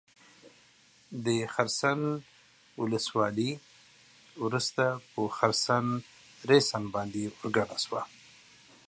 [1.11, 2.23] The area of Kherson
[2.75, 3.59] Municipality
[4.35, 6.03] was merged into Kherson
[6.43, 8.05] Raion.